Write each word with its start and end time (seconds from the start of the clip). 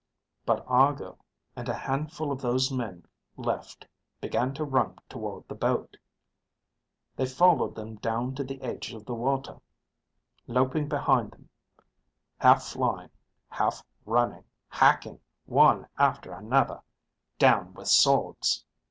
But 0.47 0.65
Argo 0.67 1.19
and 1.55 1.69
a 1.69 1.75
handful 1.75 2.31
of 2.31 2.41
those 2.41 2.71
men 2.71 3.05
left 3.37 3.85
began 4.19 4.51
to 4.55 4.63
run 4.63 4.97
toward 5.07 5.47
the 5.47 5.53
boat. 5.53 5.95
They 7.17 7.27
followed 7.27 7.75
them 7.75 7.97
down 7.97 8.33
to 8.33 8.43
the 8.43 8.59
edge 8.63 8.93
of 8.93 9.05
the 9.05 9.13
water, 9.13 9.61
loping 10.47 10.87
behind 10.89 11.29
them, 11.33 11.49
half 12.39 12.63
flying, 12.63 13.11
half 13.49 13.83
running, 14.03 14.45
hacking 14.69 15.19
one 15.45 15.87
after 15.99 16.31
another 16.33 16.81
down 17.37 17.75
with 17.75 17.87
swords. 17.87 18.65